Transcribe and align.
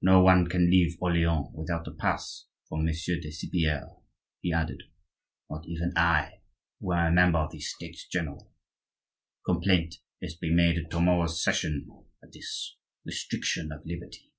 No 0.00 0.20
one 0.22 0.46
can 0.48 0.70
leave 0.70 0.96
Orleans 1.00 1.48
without 1.52 1.88
a 1.88 1.90
pass 1.90 2.46
from 2.68 2.84
Monsieur 2.84 3.18
de 3.18 3.32
Cypierre," 3.32 4.00
he 4.40 4.52
added,—"not 4.52 5.66
even 5.66 5.92
I, 5.96 6.42
who 6.78 6.92
am 6.92 7.06
a 7.08 7.12
member 7.12 7.40
of 7.40 7.50
the 7.50 7.58
States 7.58 8.06
general. 8.06 8.52
Complaint 9.44 9.96
is 10.20 10.34
to 10.34 10.40
be 10.40 10.54
made 10.54 10.78
at 10.78 10.88
to 10.92 11.00
morrow's 11.00 11.42
session 11.42 11.88
of 12.22 12.30
this 12.30 12.76
restriction 13.04 13.72
of 13.72 13.84
liberty." 13.84 14.30